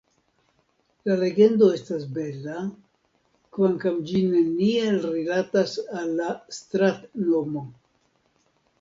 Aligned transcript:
La 1.09 1.17
legendo 1.23 1.67
estas 1.79 2.07
bela, 2.15 2.57
kvankam 3.59 4.01
ĝi 4.09 4.25
neniel 4.33 5.01
rilatas 5.07 5.79
al 6.03 6.13
la 6.25 6.35
strat-nomo. 6.61 7.69